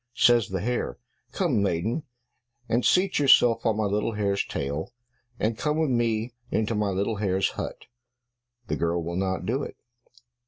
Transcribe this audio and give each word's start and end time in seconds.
Says 0.15 0.49
the 0.49 0.61
hare, 0.61 0.97
"Come, 1.31 1.61
maiden, 1.61 2.01
and 2.67 2.83
seat 2.83 3.19
yourself 3.19 3.67
on 3.67 3.77
my 3.77 3.83
little 3.83 4.13
hare's 4.13 4.43
tail, 4.43 4.91
and 5.39 5.55
come 5.59 5.77
with 5.77 5.91
me 5.91 6.33
into 6.49 6.73
my 6.73 6.89
little 6.89 7.17
hare's 7.17 7.49
hut." 7.49 7.85
The 8.65 8.77
girl 8.77 9.03
will 9.03 9.15
not 9.15 9.45
do 9.45 9.61
it. 9.61 9.77